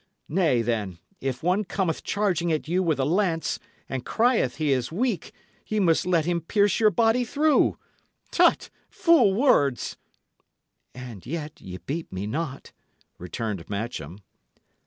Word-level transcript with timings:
Nay, 0.27 0.63
then, 0.63 0.97
if 1.19 1.43
one 1.43 1.63
cometh 1.63 2.03
charging 2.03 2.51
at 2.51 2.67
you 2.67 2.81
with 2.81 2.99
a 2.99 3.05
lance, 3.05 3.59
and 3.87 4.03
crieth 4.03 4.55
he 4.55 4.71
is 4.71 4.91
weak, 4.91 5.31
ye 5.67 5.79
must 5.79 6.07
let 6.07 6.25
him 6.25 6.41
pierce 6.41 6.79
your 6.79 6.89
body 6.89 7.23
through! 7.23 7.77
Tut! 8.31 8.71
fool 8.89 9.31
words!" 9.35 9.97
"And 10.95 11.23
yet 11.27 11.61
ye 11.61 11.77
beat 11.77 12.11
me 12.11 12.25
not," 12.25 12.71
returned 13.19 13.69
Matcham. 13.69 14.21